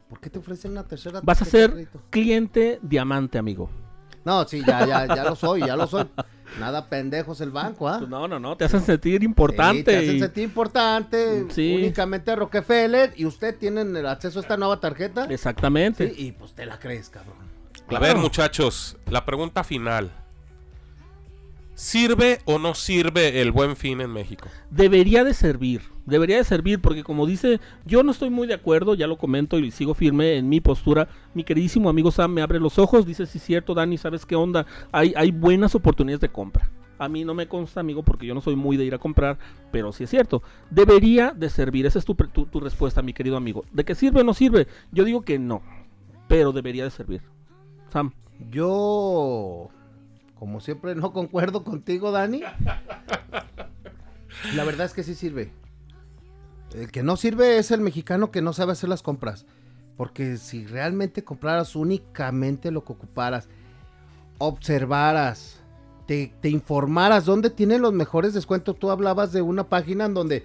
[0.08, 1.20] ¿por qué te ofrecen una tercera?
[1.22, 2.02] Vas a tarjeta de ser crédito?
[2.10, 3.68] cliente diamante, amigo.
[4.24, 6.06] No, sí, ya, ya, ya lo soy, ya lo soy.
[6.58, 7.98] Nada pendejos el banco, ¿ah?
[7.98, 9.84] Pues no, no, no, te hacen sentir Sí, importante.
[9.84, 11.74] te hacen y- sentir importante, Sí.
[11.76, 15.26] únicamente a Rockefeller, y usted tiene el acceso a esta nueva tarjeta.
[15.26, 16.12] Exactamente.
[16.12, 17.36] Sí, y pues te la crees, cabrón.
[17.94, 20.10] A ver, muchachos, la pregunta final.
[21.74, 24.48] ¿Sirve o no sirve el buen fin en México?
[24.70, 28.94] Debería de servir, debería de servir porque como dice, yo no estoy muy de acuerdo,
[28.94, 31.08] ya lo comento y sigo firme en mi postura.
[31.34, 34.34] Mi queridísimo amigo Sam me abre los ojos, dice, sí es cierto, Dani, ¿sabes qué
[34.36, 34.64] onda?
[34.90, 36.70] Hay, hay buenas oportunidades de compra.
[36.98, 39.38] A mí no me consta, amigo, porque yo no soy muy de ir a comprar,
[39.70, 40.42] pero sí es cierto.
[40.70, 43.66] Debería de servir, esa es tu, tu- tu respuesta, mi querido amigo.
[43.70, 44.66] ¿De que sirve o no sirve?
[44.92, 45.60] Yo digo que no,
[46.26, 47.20] pero debería de servir.
[47.92, 48.12] Sam.
[48.50, 49.68] Yo,
[50.38, 52.42] como siempre, no concuerdo contigo, Dani.
[54.54, 55.52] La verdad es que sí sirve.
[56.74, 59.46] El que no sirve es el mexicano que no sabe hacer las compras.
[59.96, 63.48] Porque si realmente compraras únicamente lo que ocuparas,
[64.36, 65.60] observaras,
[66.06, 68.78] te, te informaras dónde tienen los mejores descuentos.
[68.78, 70.44] Tú hablabas de una página en donde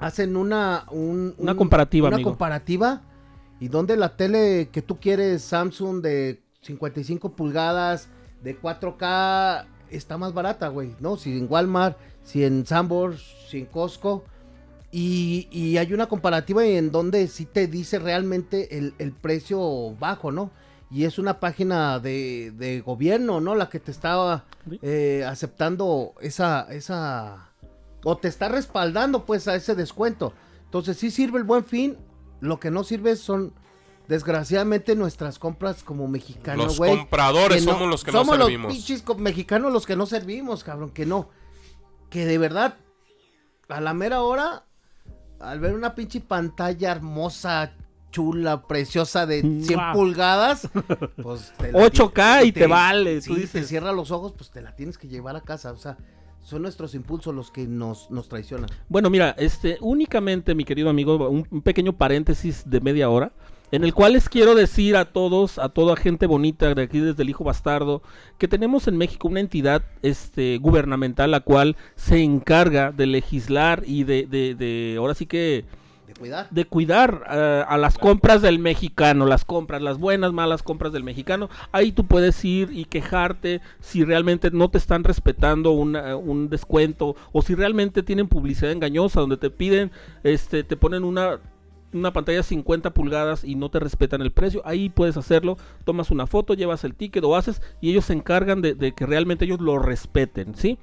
[0.00, 2.30] hacen una, un- Una un- comparativa, una amigo.
[2.30, 3.02] comparativa
[3.60, 8.08] y donde la tele que tú quieres, Samsung de 55 pulgadas,
[8.42, 11.16] de 4K, está más barata, güey, ¿no?
[11.16, 14.24] Si en Walmart, si en Sambor, si en Costco.
[14.90, 20.32] Y, y hay una comparativa en donde sí te dice realmente el, el precio bajo,
[20.32, 20.50] ¿no?
[20.90, 23.54] Y es una página de, de gobierno, ¿no?
[23.54, 24.46] La que te estaba
[24.82, 27.50] eh, aceptando esa, esa...
[28.04, 30.32] O te está respaldando, pues, a ese descuento.
[30.64, 31.98] Entonces sí sirve el buen fin.
[32.40, 33.52] Lo que no sirve son,
[34.08, 36.96] desgraciadamente, nuestras compras como mexicanos, Los güey.
[36.96, 38.68] compradores no- somos los que no somos servimos.
[38.72, 41.30] los pinches mexicanos los que no servimos, cabrón, que no.
[42.10, 42.76] Que de verdad,
[43.68, 44.64] a la mera hora,
[45.40, 47.72] al ver una pinche pantalla hermosa,
[48.10, 49.92] chula, preciosa de 100 Mua.
[49.92, 50.68] pulgadas,
[51.22, 54.74] pues te 8K y te vale, Sí, tú te cierra los ojos, pues te la
[54.74, 55.98] tienes que llevar a casa, o sea,
[56.42, 58.68] son nuestros impulsos los que nos, nos traicionan.
[58.88, 63.32] Bueno, mira, este, únicamente, mi querido amigo, un, pequeño paréntesis de media hora,
[63.70, 67.22] en el cual les quiero decir a todos, a toda gente bonita de aquí desde
[67.22, 68.02] el Hijo Bastardo,
[68.38, 74.04] que tenemos en México una entidad este, gubernamental la cual se encarga de legislar y
[74.04, 75.66] de, de, de ahora sí que,
[76.18, 76.48] cuidar.
[76.50, 81.04] de cuidar eh, a las compras del mexicano, las compras, las buenas, malas compras del
[81.04, 81.48] mexicano.
[81.72, 87.16] Ahí tú puedes ir y quejarte si realmente no te están respetando una- un descuento
[87.32, 89.90] o si realmente tienen publicidad engañosa donde te piden,
[90.24, 91.38] este, te ponen una
[91.90, 96.26] una pantalla 50 pulgadas y no te respetan el precio, ahí puedes hacerlo, tomas una
[96.26, 99.58] foto, llevas el ticket o haces y ellos se encargan de, de que realmente ellos
[99.62, 100.76] lo respeten, ¿sí?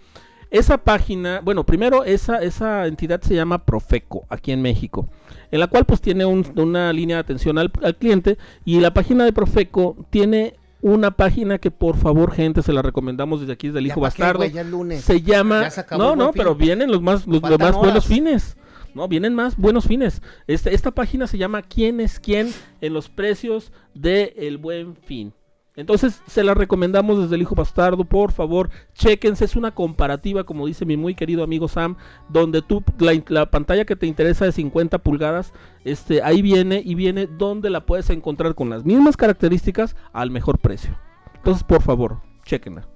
[0.52, 5.08] Esa página, bueno, primero esa, esa entidad se llama Profeco aquí en México,
[5.52, 8.94] en la cual pues tiene un- una línea de atención al, al cliente y la
[8.94, 13.68] página de Profeco tiene una página que por favor gente se la recomendamos desde aquí
[13.68, 14.46] desde el hijo qué, bastardo.
[14.46, 15.02] ya es lunes.
[15.04, 18.56] Se llama Ya No, el no, pero vienen los más los, más buenos fines.
[18.94, 20.22] No, vienen más buenos fines.
[20.48, 22.54] Este, esta página se llama ¿Quién es quién?
[22.82, 25.34] en los precios de El Buen Fin.
[25.76, 30.68] Entonces, se la recomendamos desde el Hijo Bastardo, por favor, chequense, es una comparativa, como
[30.68, 31.98] dice mi muy querido amigo Sam,
[32.30, 35.52] donde tú, la, la pantalla que te interesa de 50 pulgadas,
[35.84, 40.60] este, ahí viene y viene donde la puedes encontrar con las mismas características al mejor
[40.60, 40.98] precio.
[41.36, 42.88] Entonces, por favor, chequenla.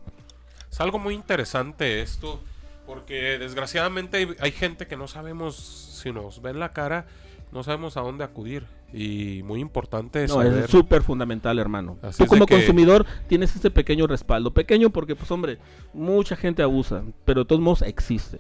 [0.72, 2.40] Es algo muy interesante esto,
[2.86, 5.56] porque desgraciadamente hay gente que no sabemos,
[6.02, 7.08] si nos ven la cara,
[7.52, 8.66] no sabemos a dónde acudir.
[8.92, 10.64] Y muy importante No, saber.
[10.64, 11.98] es súper fundamental, hermano.
[12.02, 14.52] Así Tú como que- consumidor tienes este pequeño respaldo.
[14.52, 15.60] Pequeño porque, pues hombre,
[15.94, 18.40] mucha gente abusa, pero de todos modos existe.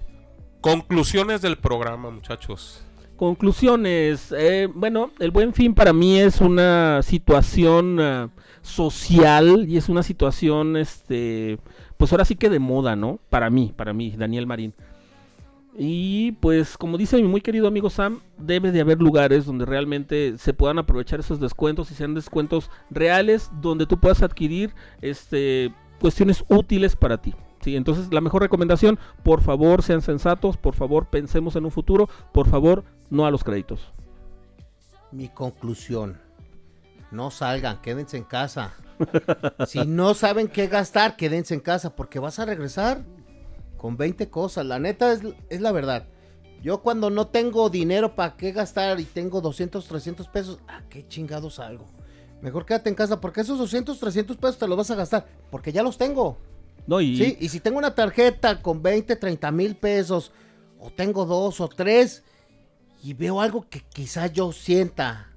[0.62, 2.84] Conclusiones del programa, muchachos.
[3.16, 4.34] Conclusiones.
[4.36, 8.30] eh, bueno, el buen fin para mí es una situación ah,
[8.62, 11.60] social y es una situación, este,
[11.98, 13.20] pues ahora sí que de moda, ¿no?
[13.30, 14.74] Para mí, para mí, Daniel Marín.
[15.82, 20.38] Y pues como dice mi muy querido amigo Sam, debe de haber lugares donde realmente
[20.38, 26.44] se puedan aprovechar esos descuentos y sean descuentos reales donde tú puedas adquirir este cuestiones
[26.50, 27.34] útiles para ti.
[27.62, 32.10] Sí, entonces la mejor recomendación, por favor, sean sensatos, por favor, pensemos en un futuro,
[32.34, 33.94] por favor, no a los créditos.
[35.14, 36.20] Mi conclusión.
[37.10, 38.74] No salgan, quédense en casa.
[39.66, 43.02] si no saben qué gastar, quédense en casa porque vas a regresar
[43.80, 44.66] con 20 cosas.
[44.68, 46.06] La neta es, es la verdad.
[46.62, 51.08] Yo cuando no tengo dinero para qué gastar y tengo 200, 300 pesos, ¿a qué
[51.08, 51.88] chingados salgo?
[52.42, 55.72] Mejor quédate en casa porque esos 200, 300 pesos te los vas a gastar porque
[55.72, 56.38] ya los tengo.
[56.86, 60.32] No, y Sí, y si tengo una tarjeta con 20, 30 mil pesos
[60.80, 62.24] o tengo dos o tres
[63.02, 65.34] y veo algo que quizá yo sienta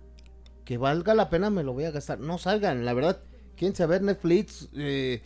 [0.64, 2.18] que valga la pena, me lo voy a gastar.
[2.18, 3.20] No salgan, la verdad.
[3.56, 4.68] Quédense a ver Netflix.
[4.76, 5.22] eh,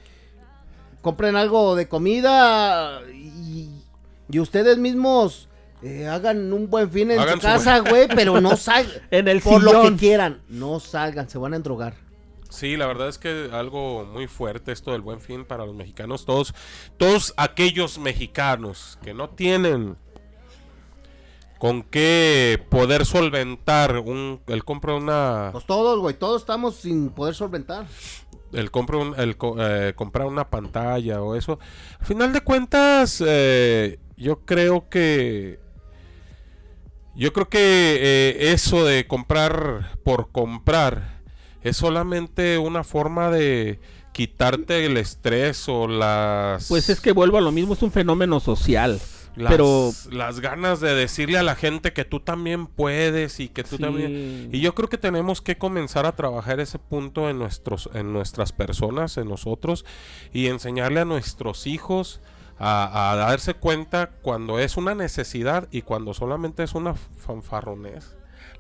[1.07, 3.71] compren algo de comida y,
[4.29, 5.49] y ustedes mismos
[5.81, 9.03] eh, hagan un buen fin en Hagan su casa, güey, pero no salgan.
[9.13, 11.95] En el Por lo que quieran, no salgan, se van a endrogar.
[12.51, 16.25] Sí, la verdad es que algo muy fuerte esto del buen fin para los mexicanos.
[16.25, 16.53] Todos,
[16.97, 19.97] todos aquellos mexicanos que no tienen
[21.59, 27.11] con qué poder solventar un, el compra de una Pues todos, güey, todos estamos sin
[27.11, 27.87] poder solventar.
[28.53, 31.59] El, compra un- el eh, comprar una pantalla o eso.
[32.01, 35.61] Al final de cuentas, eh, yo creo que.
[37.15, 37.59] Yo creo que
[37.99, 41.21] eh, eso de comprar por comprar
[41.63, 43.81] es solamente una forma de
[44.13, 46.69] quitarte el estrés o las.
[46.69, 49.01] Pues es que vuelvo a lo mismo, es un fenómeno social.
[49.37, 53.63] Las, pero- las ganas de decirle a la gente que tú también puedes y que
[53.65, 53.83] tú Sí.
[53.83, 54.49] también.
[54.53, 58.53] Y yo creo que tenemos que comenzar a trabajar ese punto en nuestros, en nuestras
[58.53, 59.85] personas, en nosotros,
[60.33, 62.21] y enseñarle a nuestros hijos
[62.59, 68.17] a, a darse cuenta cuando es una necesidad y cuando solamente es una fanfarronés.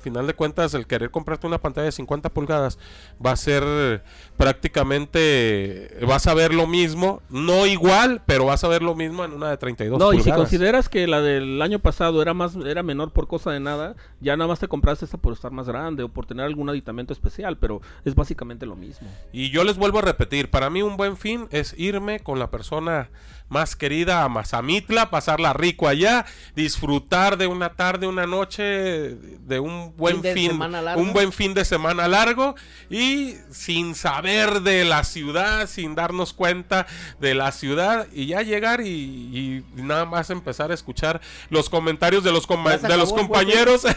[0.06, 2.78] Al final de cuentas, el querer comprarte una pantalla de 50 pulgadas
[3.24, 4.04] va a ser
[4.36, 9.32] prácticamente, vas a ver lo mismo, no igual, pero vas a ver lo mismo en
[9.32, 10.38] una de 32 No, y si pulgadas.
[10.42, 14.36] consideras que la del año pasado era más era menor por cosa de nada, ya
[14.36, 17.58] nada más te compraste esta por estar más grande o por tener algún aditamento especial,
[17.58, 19.08] pero es básicamente lo mismo.
[19.32, 22.48] Y yo les vuelvo a repetir, para mí un buen fin es irme con la
[22.52, 23.10] persona
[23.48, 26.26] más querida a Mazamitla, pasarla rico allá,
[26.56, 31.00] disfrutar de una tarde, una noche, de un buen Fin de fin, semana largo.
[31.02, 32.56] un buen fin de semana largo
[32.90, 36.86] y sin saber de la ciudad, sin darnos cuenta
[37.20, 42.24] de la ciudad y ya llegar y, y nada más empezar a escuchar los comentarios
[42.24, 43.82] de los, de los compañeros.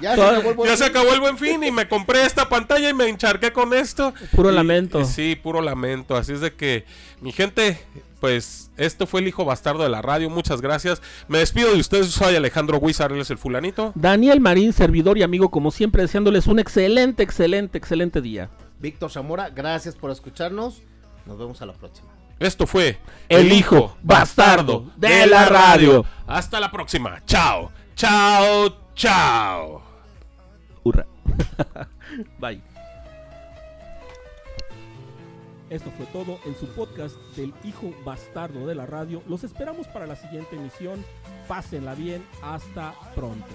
[0.00, 0.90] Ya se acabó el buen Ya se fin.
[0.96, 4.14] acabó el buen fin y me compré esta pantalla y me encharqué con esto.
[4.36, 5.00] Puro Y- lamento.
[5.00, 6.16] y sí, puro lamento.
[6.16, 6.84] Así es de que,
[7.20, 7.84] mi gente,
[8.20, 10.30] pues esto fue el hijo bastardo de la radio.
[10.30, 11.02] Muchas gracias.
[11.28, 12.08] Me despido de ustedes.
[12.08, 13.92] Soy Alejandro Huizar, él es el fulanito.
[13.94, 18.50] Daniel Marín, servidor y amigo como siempre, deseándoles un excelente, excelente, excelente día.
[18.78, 20.82] Víctor Zamora, gracias por escucharnos.
[21.26, 22.08] Nos vemos a la próxima.
[22.38, 22.98] Esto fue
[23.28, 26.06] El hijo bastardo de la radio.
[26.26, 27.22] Hasta la próxima.
[27.26, 27.70] Chao.
[27.94, 28.74] Chao.
[28.94, 29.82] Chao.
[30.82, 31.06] Hurra.
[32.38, 32.79] Bye.
[35.70, 39.22] Esto fue todo en su podcast del hijo bastardo de la radio.
[39.28, 41.04] Los esperamos para la siguiente emisión.
[41.46, 42.26] Pásenla bien.
[42.42, 43.46] Hasta pronto.